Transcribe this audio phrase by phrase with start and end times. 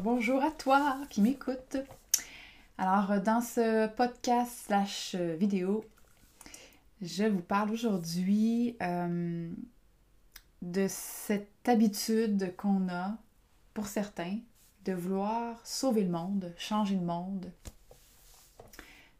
[0.00, 1.76] bonjour à toi qui m'écoute.
[2.78, 5.84] Alors, dans ce podcast slash vidéo,
[7.00, 9.48] je vous parle aujourd'hui euh,
[10.62, 13.16] de cette habitude qu'on a,
[13.72, 14.38] pour certains,
[14.84, 17.52] de vouloir sauver le monde, changer le monde.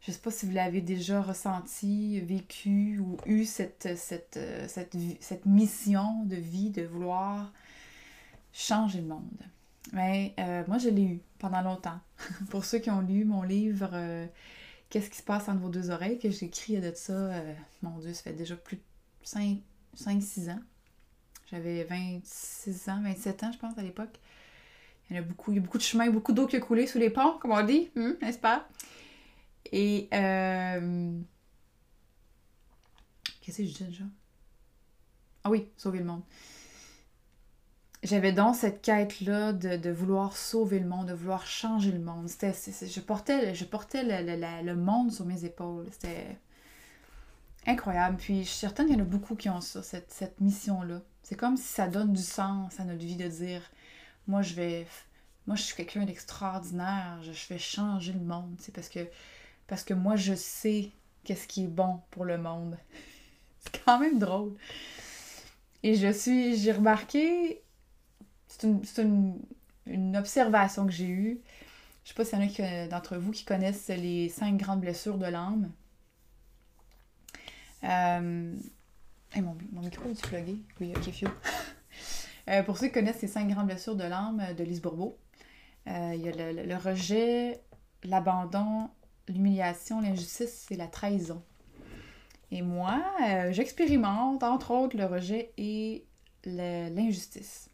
[0.01, 4.95] Je ne sais pas si vous l'avez déjà ressenti, vécu ou eu cette, cette, cette,
[5.21, 7.53] cette mission de vie de vouloir
[8.51, 9.41] changer le monde.
[9.93, 11.99] Mais euh, moi, je l'ai eu pendant longtemps.
[12.49, 14.25] Pour ceux qui ont lu mon livre euh,
[14.89, 17.97] Qu'est-ce qui se passe entre vos deux oreilles, que j'ai écrit de ça, euh, mon
[17.99, 18.83] Dieu, ça fait déjà plus de
[19.25, 20.61] 5-6 ans.
[21.49, 24.19] J'avais 26 ans, 27 ans, je pense, à l'époque.
[25.09, 26.87] Il y a beaucoup, il y a beaucoup de chemin, beaucoup d'eau qui a coulé
[26.87, 28.67] sous les ponts, comme on dit, hmm, n'est-ce pas?
[29.71, 30.07] Et.
[33.41, 34.05] Qu'est-ce que je dis déjà?
[35.43, 36.23] Ah oui, sauver le monde
[38.05, 42.27] j'avais donc cette quête-là de, vouloir sauver le monde, de vouloir changer le monde.
[42.29, 45.87] Je portais, je portais le, monde sur mes épaules.
[45.91, 46.37] C'était
[47.65, 48.17] incroyable.
[48.17, 51.01] Puis je suis certaine qu'il y en a beaucoup qui ont ça, cette, mission-là.
[51.23, 53.61] C'est comme si ça donne du sens à notre vie de dire
[54.27, 54.87] moi je vais
[55.47, 58.55] moi je suis quelqu'un d'extraordinaire, je, vais changer le monde.
[58.59, 58.99] C'est parce que
[59.65, 60.91] parce que moi je sais
[61.23, 62.77] qu'est-ce qui est bon pour le monde.
[63.61, 64.53] C'est quand même drôle.
[65.81, 67.63] Et je suis j'ai remarqué
[68.83, 71.41] c'est une, observation que j'ai eue.
[72.03, 75.17] Je sais pas s'il y en a d'entre vous qui connaissent les cinq grandes blessures
[75.17, 75.71] de l'âme.
[77.83, 78.55] Euh,
[79.35, 80.57] mon, micro est plugué?
[82.47, 85.17] Euh, pour ceux qui connaissent les cinq grandes blessures de l'âme de Lise Bourbeau,
[85.87, 87.59] euh, il y a le, rejet,
[88.03, 88.87] l'abandon,
[89.27, 91.41] l'humiliation, l'injustice et la trahison.
[92.51, 93.03] Et moi,
[93.49, 96.05] j'expérimente entre autres le rejet et
[96.45, 97.71] l'injustice.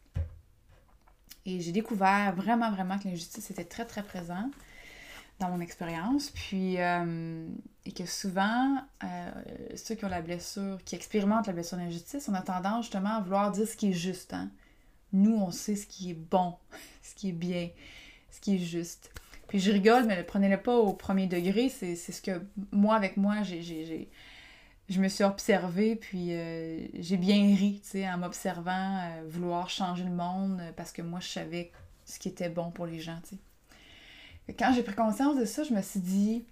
[1.46, 4.50] Et j'ai découvert vraiment, vraiment que l'injustice était très, très présent
[5.40, 6.30] dans mon expérience.
[6.30, 7.46] Puis, euh,
[7.84, 9.30] et que souvent, euh,
[9.74, 13.20] ceux qui ont la blessure, qui expérimentent la blessure d'injustice, on a tendance justement à
[13.20, 14.34] vouloir dire ce qui est juste.
[14.34, 14.50] Hein?
[15.12, 16.54] Nous, on sait ce qui est bon,
[17.02, 17.68] ce qui est bien,
[18.30, 19.10] ce qui est juste.
[19.48, 21.68] Puis je rigole, mais prenez-le pas au premier degré.
[21.68, 24.08] C'est ce que moi, avec moi, j'ai
[24.88, 29.70] je me suis observée, puis euh, j'ai bien ri, tu sais, en m'observant euh, vouloir
[29.70, 31.72] changer le monde euh, parce que moi, je savais
[32.04, 34.54] ce qui était bon pour les gens, tu sais.
[34.58, 36.44] Quand j'ai pris conscience de ça, je me suis dit,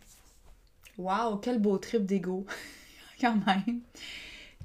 [0.96, 2.46] waouh, quel beau trip d'ego,
[3.20, 3.80] quand même.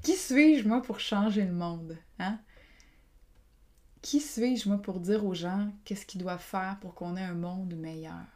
[0.04, 2.40] Qui suis-je, moi, pour changer le monde, hein?
[4.02, 7.34] Qui suis-je, moi, pour dire aux gens qu'est-ce qu'ils doivent faire pour qu'on ait un
[7.34, 8.35] monde meilleur?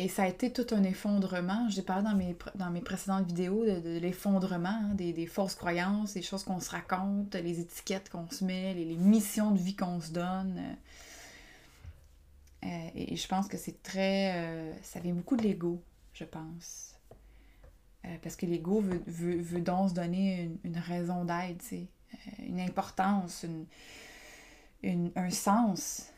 [0.00, 1.68] Et ça a été tout un effondrement.
[1.68, 6.22] J'ai parlé dans mes, dans mes précédentes vidéos de, l'effondrement, hein, des, fausses croyances, des
[6.22, 10.12] choses qu'on se raconte, les étiquettes qu'on se met, les, missions de vie qu'on se
[10.12, 10.76] donne.
[12.64, 14.34] Euh, et je pense que c'est très...
[14.36, 15.82] Euh, ça vient beaucoup de l'ego,
[16.12, 16.94] je pense.
[18.04, 21.74] Euh, parce que l'ego veut, veut, donc se donner une, raison d'être,
[22.38, 23.44] une importance,
[24.84, 26.12] une, un sens.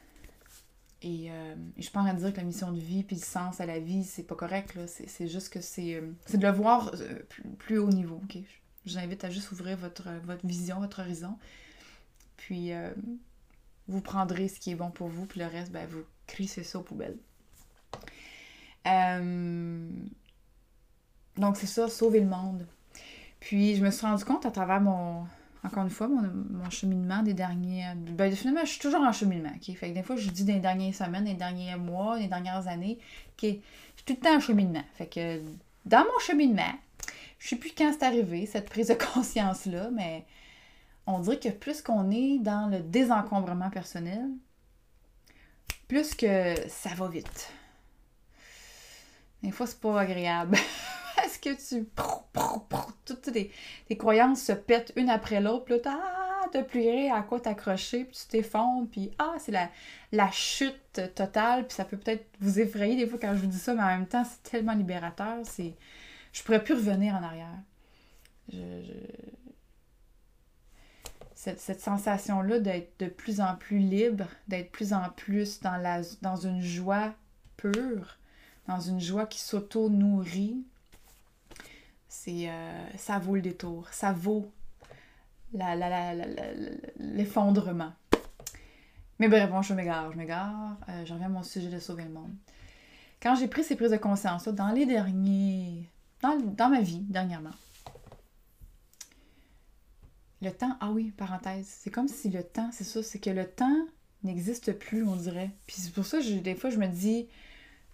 [1.02, 3.60] Et, euh, je suis pas de dire que la mission de vie puis le sens
[3.60, 4.76] à la vie, c'est pas correct.
[4.86, 7.20] C'est juste que c'est euh, de le voir euh,
[7.58, 8.20] plus, haut niveau.
[8.84, 11.36] Je vous invite à juste ouvrir votre, votre vision, votre horizon.
[12.36, 12.72] Puis
[13.88, 16.78] vous prendrez ce qui est bon pour vous, puis le reste, ben, vous crissez ça
[16.78, 17.18] aux poubelles.
[21.36, 22.66] donc c'est ça, sauver le monde.
[23.40, 25.26] Puis je me suis rendu compte à travers mon,
[25.62, 27.84] encore une fois, mon, cheminement des derniers.
[27.94, 29.52] Ben, finalement, je suis toujours en cheminement.
[29.54, 29.76] ok?
[29.76, 32.98] Fait que des fois, je dis des dernières semaines, des derniers mois, des dernières années.
[33.32, 33.42] ok?
[33.42, 34.84] Je suis tout le temps en cheminement.
[34.94, 35.42] Fait que
[35.84, 36.72] dans mon cheminement,
[37.38, 40.24] je sais plus quand c'est arrivé, cette prise de conscience-là, mais
[41.06, 44.28] on dirait que plus qu'on est dans le désencombrement personnel,
[45.88, 47.52] plus que ça va vite.
[49.42, 50.56] Des fois, c'est pas agréable.
[51.24, 51.86] Est-ce que tu.
[53.04, 55.80] Toutes tes, croyances se pètent une après l'autre, puis là,
[56.52, 59.68] t'as plus rien à quoi t'accrocher, puis tu t'effondres, puis ah, c'est la,
[60.12, 63.58] la chute totale, puis ça peut peut-être vous effrayer des fois quand je vous dis
[63.58, 65.74] ça, mais en même temps, c'est tellement libérateur, c'est.
[66.32, 67.58] Je pourrais plus revenir en arrière.
[71.34, 76.02] Cette, cette sensation-là d'être de plus en plus libre, d'être plus en plus dans, la,
[76.22, 77.14] dans une joie
[77.56, 78.18] pure,
[78.68, 80.64] dans une joie qui s'auto-nourrit,
[82.10, 84.52] c'est euh, ça vaut le détour, ça vaut
[86.98, 87.92] l'effondrement.
[89.20, 90.76] Mais bref, bon, je m'égare, je m'égare.
[90.88, 92.32] Euh, je reviens à mon sujet de sauver le monde.
[93.22, 95.88] Quand j'ai pris ces prises de conscience là, dans les derniers.
[96.20, 97.54] Dans, dans ma vie, dernièrement.
[100.42, 103.46] Le temps, ah oui, parenthèse, c'est comme si le temps, c'est ça, c'est que le
[103.46, 103.86] temps
[104.24, 105.50] n'existe plus, on dirait.
[105.66, 107.28] Puis c'est pour ça des fois, je me dis,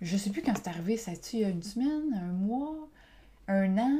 [0.00, 2.88] je sais plus quand c'est arrivé, ça a-tu il y a une semaine, un mois,
[3.48, 3.98] un an?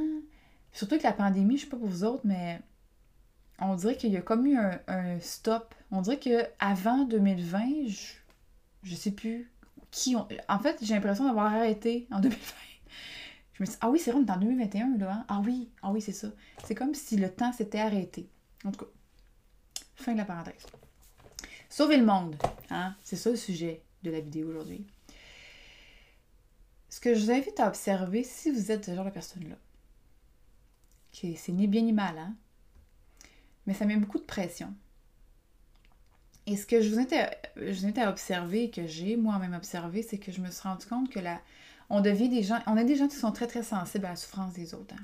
[0.73, 2.61] Surtout que la pandémie, je sais pas pour vous autres, mais
[3.59, 5.73] on dirait qu'il y a comme eu un, stop.
[5.91, 8.13] On dirait que avant 2020, je,
[8.83, 9.51] je sais plus
[9.89, 10.27] qui ont...
[10.49, 12.39] En fait, j'ai l'impression d'avoir arrêté en 2020.
[13.53, 15.11] Je me dis, ah oui, c'est vrai, on est en 2021, là.
[15.11, 15.25] Hein?
[15.27, 16.27] Ah oui, ah oui, c'est ça.
[16.63, 18.29] C'est comme si le temps s'était arrêté.
[18.63, 18.91] En tout cas,
[19.95, 20.65] fin de la parenthèse.
[21.69, 22.35] Sauver le monde,
[22.69, 22.95] hein?
[23.01, 24.85] C'est ça le sujet de la vidéo aujourd'hui.
[26.89, 29.55] Ce que je vous invite à observer, si vous êtes ce genre de personne-là,
[31.11, 32.35] que c'est ni bien ni mal, hein?
[33.65, 34.73] Mais ça met beaucoup de pression.
[36.45, 40.39] Et ce que je vous invite à, observer, que j'ai moi-même observé, c'est que je
[40.39, 41.41] me suis rendu compte que la,
[41.89, 44.15] on devient des gens, on a des gens qui sont très très sensibles à la
[44.15, 44.95] souffrance des autres.
[44.95, 45.03] Hein.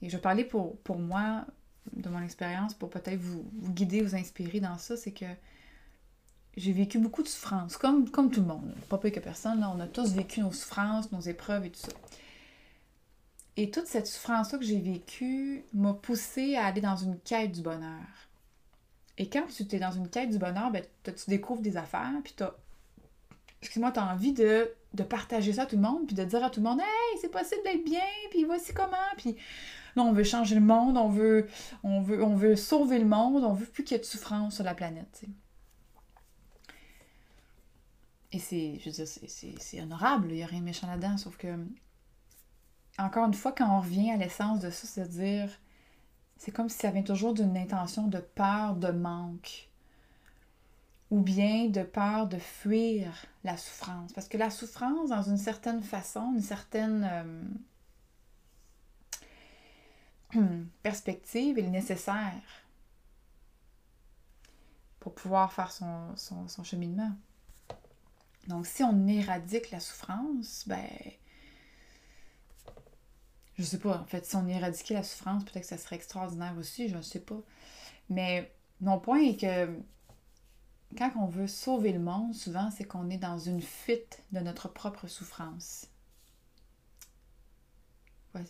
[0.00, 1.44] Et je vais parler pour, pour moi,
[1.92, 5.26] de mon expérience, pour peut-être vous, guider, vous inspirer dans ça, c'est que
[6.56, 9.72] j'ai vécu beaucoup de souffrances, comme, comme tout le monde, pas peu que personne, là,
[9.74, 11.92] on a tous vécu nos souffrances, nos épreuves et tout ça.
[13.56, 17.62] Et toute cette souffrance-là que j'ai vécue m'a poussée à aller dans une quête du
[17.62, 18.06] bonheur.
[19.18, 22.34] Et quand tu es dans une quête du bonheur, ben, tu découvres des affaires, puis
[22.36, 22.44] tu
[23.60, 24.70] excuse-moi, as envie de,
[25.08, 27.30] partager ça à tout le monde, puis de dire à tout le monde, hey, c'est
[27.30, 28.00] possible d'être bien,
[28.30, 29.36] puis voici comment, puis
[29.96, 31.46] là, on veut changer le monde, on veut,
[31.82, 34.56] on veut, on veut sauver le monde, on veut plus qu'il y ait de souffrance
[34.56, 35.24] sur la planète.
[38.32, 39.06] Et c'est, je veux dire,
[39.60, 41.54] c'est honorable, il n'y a rien de méchant là-dedans, sauf que,
[42.98, 45.50] encore une fois, quand on revient à l'essence de ça, c'est dire,
[46.38, 49.68] c'est comme si ça vient toujours d'une intention de peur, de manque,
[51.12, 54.12] ou bien de peur de fuir la souffrance.
[54.14, 57.46] Parce que la souffrance, dans une certaine façon, une certaine
[60.34, 60.40] euh,
[60.82, 62.62] perspective, est nécessaire
[65.00, 67.12] pour pouvoir faire son, son, cheminement.
[68.48, 70.88] Donc, si on éradique la souffrance, ben,
[73.56, 76.54] je sais pas, en fait, si on éradiquait la souffrance, peut-être que ça serait extraordinaire
[76.58, 77.40] aussi, je ne sais pas.
[78.08, 79.68] Mais mon point est que
[80.96, 84.68] quand on veut sauver le monde, souvent, c'est qu'on est dans une fuite de notre
[84.68, 85.86] propre souffrance.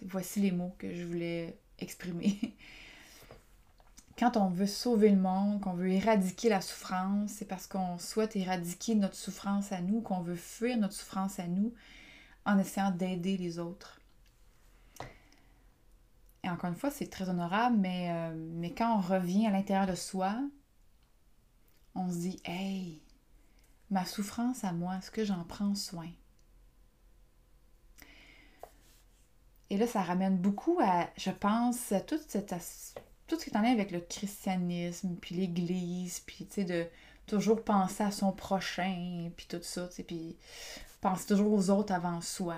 [0.03, 2.57] Voici les mots que je voulais exprimer.
[4.23, 8.37] Quand on veut sauver le monde, qu'on veut éradiquer la souffrance, c'est parce qu'on souhaite
[8.37, 11.75] éradiquer notre souffrance à nous, qu'on veut fuir notre souffrance à nous
[12.47, 14.01] en essayant d'aider les autres.
[16.45, 19.97] Et encore une fois, c'est très honorable, mais, euh, quand on revient à l'intérieur de
[19.97, 20.39] soi,
[21.97, 23.03] on se dit Hey,
[23.91, 26.11] ma souffrance à moi, est-ce que j'en prends soin?
[29.69, 32.55] Et là, ça ramène beaucoup à, je pense, à tout, cette,
[33.33, 36.87] tout ce qui est en lien avec le christianisme, puis l'Église, puis tu sais, de
[37.27, 40.37] toujours penser à son prochain, puis tout ça, tu sais, puis
[41.01, 42.57] penser toujours aux autres avant soi.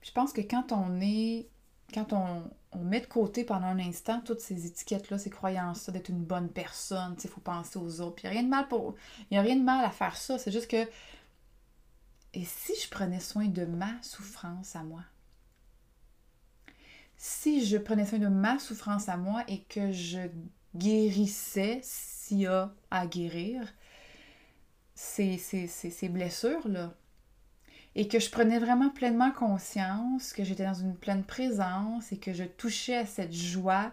[0.00, 1.48] Puis je pense que quand on est,
[1.94, 6.24] quand on, met de côté pendant un instant toutes ces étiquettes-là, ces croyances-là d'être une
[6.24, 8.16] bonne personne, il faut penser aux autres.
[8.16, 8.96] Puis il n'y a rien de mal pour.
[9.30, 10.38] Il a rien de mal à faire ça.
[10.38, 10.88] C'est juste que.
[12.34, 15.02] Et si je prenais soin de ma souffrance à moi?
[17.26, 20.28] Si je prenais soin de ma souffrance à moi et que je
[20.76, 23.66] guérissais s'il y a à guérir
[24.94, 26.92] ces, ces, ces blessures-là,
[27.94, 32.34] et que je prenais vraiment pleinement conscience que j'étais dans une pleine présence et que
[32.34, 33.90] je touchais à cette joie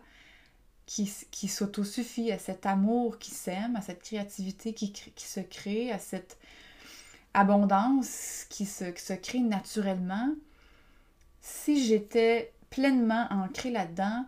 [0.86, 5.90] qui, qui s'autosuffit, à cet amour qui s'aime, à cette créativité qui, qui, se crée,
[5.94, 6.38] à cette
[7.34, 10.36] abondance qui se, qui se crée naturellement.
[11.40, 14.26] Si j'étais pleinement ancrée là-dedans,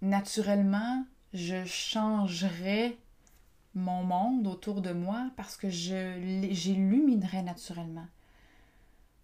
[0.00, 2.96] naturellement, je changerais
[3.74, 8.06] mon monde autour de moi parce que j'illuminerai naturellement.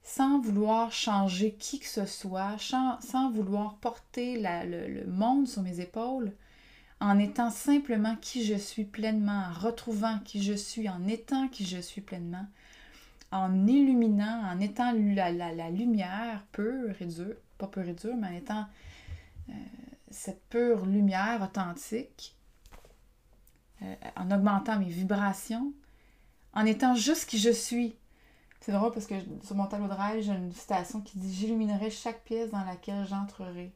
[0.02, 6.32] Sans vouloir changer qui que ce soit, sans vouloir porter le, monde sur mes épaules,
[7.00, 11.64] en étant simplement qui je suis pleinement, en retrouvant qui je suis, en étant qui
[11.64, 12.46] je suis pleinement,
[13.32, 18.32] en illuminant, en étant la, lumière pure et dure, pas pure et dure, mais en
[18.32, 18.66] étant
[19.48, 19.52] euh,
[20.10, 22.36] cette pure lumière authentique,
[23.80, 25.72] euh, en augmentant mes vibrations,
[26.52, 27.96] en étant juste qui je suis.
[28.60, 31.90] C'est drôle parce que sur mon tableau de rêve, j'ai une citation qui dit J'illuminerai
[31.90, 33.72] chaque pièce dans laquelle j'entrerai.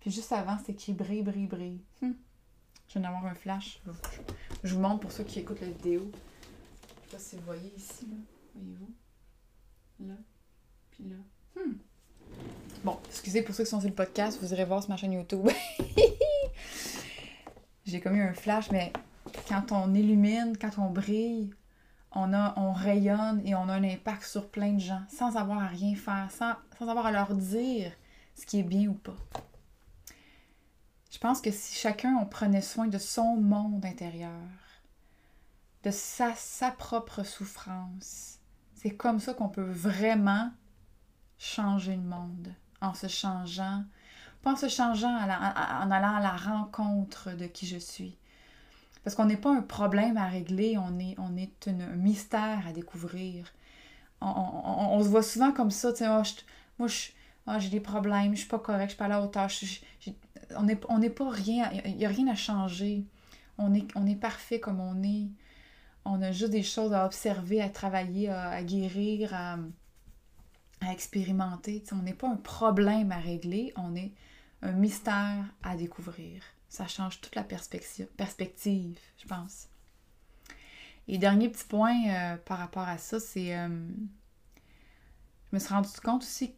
[0.00, 1.80] Puis juste avant, c'est écrit brille, brille, brille.
[2.02, 2.14] Hum.
[2.88, 3.80] Je viens d'avoir un flash.
[4.64, 6.10] Je vous montre pour ceux qui écoutent la vidéo.
[7.04, 8.16] Je sais pas si vous voyez ici, là.
[8.54, 8.92] Voyez-vous?
[10.00, 10.14] Là.
[10.90, 11.16] Puis là.
[11.56, 11.78] Hum.
[12.84, 15.12] Bon, excusez pour ceux qui sont sur le podcast, vous irez voir sur ma chaîne
[15.12, 15.48] YouTube.
[17.84, 18.92] j'ai comme eu un flash, mais
[19.48, 21.52] quand on illumine, quand on brille,
[22.12, 25.62] on, a, on rayonne et on a un impact sur plein de gens sans avoir
[25.62, 27.92] à rien faire, sans, sans avoir à leur dire
[28.34, 29.16] ce qui est bien ou pas.
[31.10, 34.30] Je pense que si chacun on prenait soin de son monde intérieur,
[35.82, 38.39] de sa, sa propre souffrance,
[38.82, 40.50] c'est comme ça qu'on peut vraiment
[41.38, 43.84] changer le monde en se changeant,
[44.40, 48.16] pas en se changeant en allant à la rencontre de qui je suis.
[49.04, 51.18] Parce qu'on n'est pas un problème à régler, on est,
[51.68, 53.52] un mystère à découvrir.
[54.22, 56.22] On, se voit souvent comme ça, tu sais, oh,
[56.78, 56.88] moi,
[57.48, 59.50] oh, j'ai des problèmes, je suis pas correct, je suis pas à la hauteur,
[60.56, 60.62] on
[60.98, 63.04] n'est pas rien, il n'y a rien à changer.
[63.58, 65.28] On est parfait comme on est.
[66.04, 69.58] On a juste des choses à observer, à travailler, à, guérir, à,
[70.90, 71.82] expérimenter.
[71.92, 74.12] on n'est pas un problème à régler, on est
[74.62, 76.42] un mystère à découvrir.
[76.68, 79.68] Ça change toute la perspective, perspective je pense.
[81.08, 83.56] Et dernier petit point euh, par rapport à ça, c'est.
[83.56, 83.68] Euh,
[85.50, 86.54] je me suis rendu compte aussi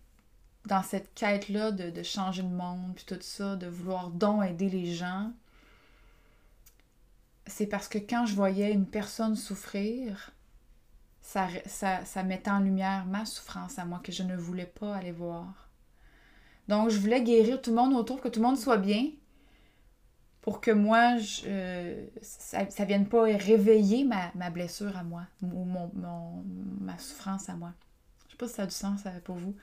[0.67, 4.69] dans cette quête-là de, de, changer le monde, puis tout ça, de vouloir donc aider
[4.69, 5.33] les gens,
[7.47, 10.33] c'est parce que quand je voyais une personne souffrir,
[11.21, 14.97] ça, ça, ça mettait en lumière ma souffrance à moi que je ne voulais pas
[14.97, 15.69] aller voir.
[16.69, 19.07] Donc, je voulais guérir tout le monde autour, que tout le monde soit bien,
[20.41, 25.65] pour que moi, je, euh, ça ne vienne pas réveiller ma, blessure à moi, ou
[25.65, 25.91] mon,
[26.81, 27.73] ma souffrance à moi.
[28.27, 29.55] Je sais pas si ça a du sens euh, pour vous.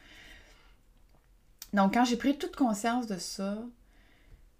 [1.73, 3.57] Donc, quand j'ai pris toute conscience de ça,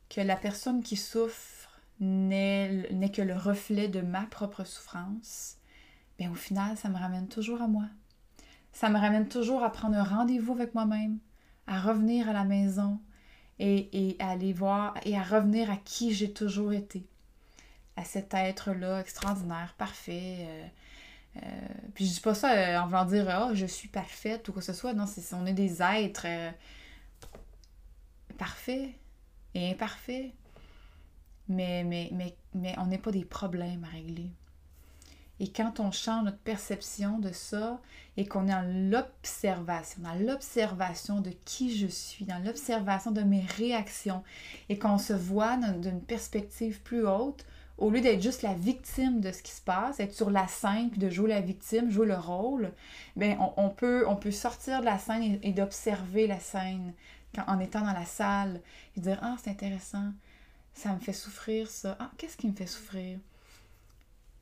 [0.09, 1.58] que la personne qui souffre
[1.99, 5.57] n'est que le reflet de ma propre souffrance,
[6.17, 7.85] bien au final, ça me ramène toujours à moi.
[8.71, 11.19] Ça me ramène toujours à prendre un rendez-vous avec moi-même,
[11.67, 12.99] à revenir à la maison
[13.59, 17.05] et, à aller voir et à revenir à qui j'ai toujours été.
[17.97, 20.37] À cet être-là extraordinaire, parfait.
[20.39, 20.67] Euh,
[21.37, 24.53] euh, puis je dis pas ça euh, en voulant dire oh, je suis parfaite ou
[24.53, 24.93] quoi que ce soit.
[24.93, 26.27] Non, c'est on est des êtres
[28.37, 28.91] parfaits
[29.53, 30.31] et imparfaits.
[31.49, 34.31] Mais, mais, mais, mais on n'est pas des problèmes à régler.
[35.39, 37.79] Et quand on change notre perception de ça
[38.17, 43.45] et qu'on est dans l'observation, dans l'observation de qui je suis, dans l'observation de mes
[43.57, 44.23] réactions
[44.67, 47.45] et qu'on se voit d'une perspective plus haute,
[47.77, 50.89] au lieu d'être juste la victime de ce qui se passe, être sur la scène
[50.89, 52.73] puis de jouer la victime, jouer le rôle,
[53.15, 56.93] bien, on, peut, on peut sortir de la scène et, d'observer la scène
[57.47, 58.59] en étant dans la salle
[58.97, 60.11] et dire Ah, c'est intéressant,
[60.79, 61.97] ça me fait souffrir ça.
[61.99, 63.19] Ah, qu'est-ce qui me fait souffrir?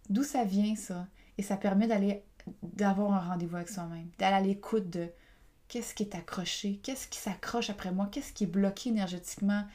[0.10, 1.08] D'où ça vient ça?
[1.38, 2.24] Et ça permet d'aller
[2.63, 5.10] d'avoir un rendez-vous avec soi-même, d'aller à l'écoute de
[5.67, 9.65] qu'est-ce qui est accroché, qu'est-ce qui s'accroche après moi, qu'est-ce qui est bloqué énergétiquement,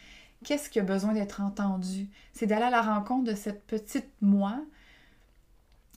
[0.45, 2.09] qu'est-ce qui a besoin d'être entendu.
[2.33, 4.59] C'est d'aller à la rencontre de cette petite moi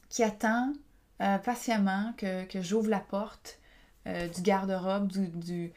[0.10, 0.74] qui attend
[1.22, 3.60] euh, patiemment que, j'ouvre la porte
[4.07, 5.72] euh, du garde-robe, du, du,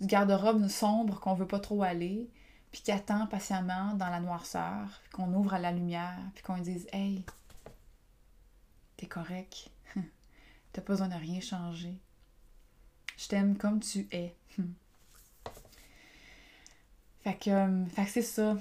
[0.00, 2.28] du garde-robe sombre qu'on veut pas trop aller,
[2.70, 6.86] puis qui attend patiemment dans la noirceur, qu'on ouvre à la lumière, puis qu'on dise
[6.92, 7.24] Hey,
[8.98, 9.70] T'es correct.
[10.72, 11.96] T'as pas besoin de rien changer.
[13.16, 14.34] Je t'aime comme tu es.
[17.22, 18.56] fait que, euh, fait que c'est ça.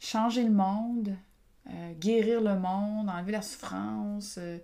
[0.00, 1.16] Changer le monde,
[1.70, 4.58] euh, guérir le monde, enlever la souffrance, euh,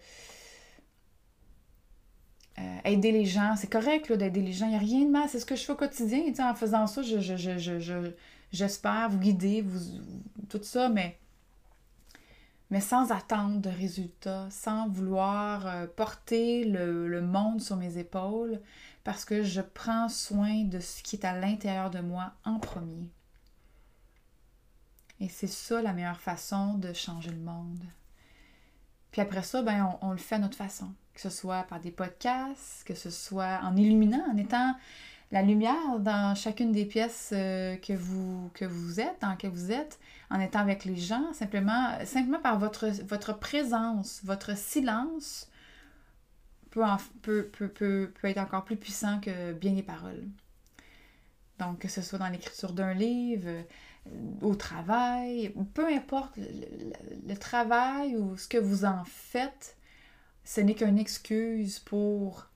[2.84, 3.54] aider les gens.
[3.56, 4.66] C'est correct d'aider les gens.
[4.66, 5.28] Il n'y a rien de mal.
[5.28, 6.22] C'est ce que je fais au quotidien.
[6.40, 8.12] en faisant ça, je,
[8.52, 9.80] j'espère vous guider, vous,
[10.48, 11.18] tout ça, mais
[12.70, 18.60] mais sans attendre de résultats, sans vouloir euh, porter le, monde sur mes épaules,
[19.02, 23.10] parce que je prends soin de ce qui est à l'intérieur de moi en premier.
[25.18, 27.84] Et c'est ça la meilleure façon de changer le monde.
[29.10, 30.94] Puis après ça, ben, on, on, le fait à notre façon.
[31.20, 34.74] Que ce soit par des podcasts, que ce soit en illuminant, en étant
[35.30, 39.22] la lumière dans chacune des pièces euh, que vous, que vous êtes,
[40.30, 45.50] en étant avec les gens, simplement, simplement par votre, votre présence, votre silence
[46.70, 46.84] peut,
[47.20, 50.24] peut, peut, peut, peut être encore plus puissant que bien les paroles.
[51.58, 53.62] Donc, que ce soit dans l'écriture d'un livre, euh,
[54.40, 59.76] au travail, peu importe le, travail ou ce que vous en faites,
[60.44, 62.46] ce n'est qu'une excuse pour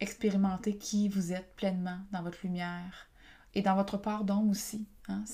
[0.00, 3.08] expérimenter qui vous êtes pleinement dans votre lumière
[3.54, 4.86] et dans votre pardon aussi.
[5.08, 5.24] Hein?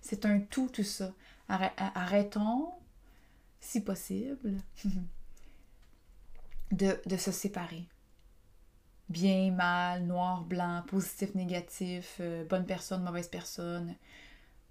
[0.00, 1.12] C'est un tout, tout ça.
[1.48, 2.72] Arrêtons,
[3.60, 4.56] si possible,
[6.72, 7.88] de, de, se séparer.
[9.08, 13.94] Bien, mal, noir, blanc, positif, négatif, euh, bonne personne, mauvaise personne.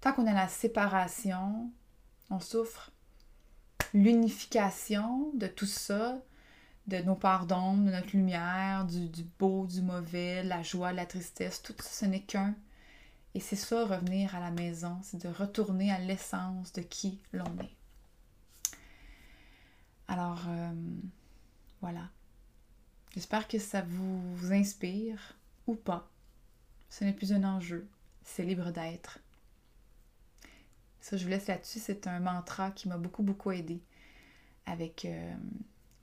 [0.00, 1.72] Tant qu'on a la séparation,
[2.30, 2.92] on souffre
[3.94, 6.18] l'unification de tout ça,
[6.86, 11.62] de nos pardons, de notre lumière, du, du, beau, du mauvais, la joie, la tristesse,
[11.62, 12.54] tout ce n'est qu'un.
[13.34, 17.44] Et c'est ça, revenir à la maison, c'est de retourner à l'essence de qui l'on
[17.60, 17.76] est.
[20.08, 20.72] Alors, euh,
[21.82, 22.08] voilà.
[23.14, 26.08] J'espère que ça vous inspire ou pas.
[26.88, 27.86] Ce n'est plus un enjeu,
[28.24, 29.18] c'est libre d'être.
[31.12, 31.78] Je vous laisse là-dessus.
[31.78, 33.80] C'est un mantra qui m'a beaucoup, beaucoup aidé
[34.66, 35.34] avec euh,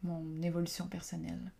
[0.03, 1.51] mon évolution personnelle.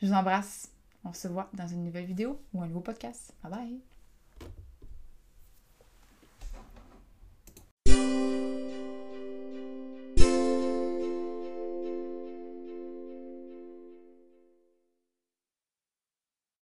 [0.00, 0.70] Je vous embrasse.
[1.04, 3.34] On se voit dans une nouvelle vidéo ou un nouveau podcast.
[3.42, 3.91] Bye bye!